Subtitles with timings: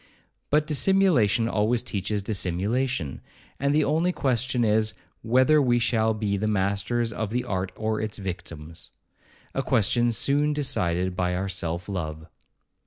[0.49, 3.21] But dissimulation always teaches dissimulation;
[3.59, 8.01] and the only question is, whether we shall be the masters of the art or
[8.01, 8.89] its victims?
[9.53, 12.25] a question soon decided by our self love.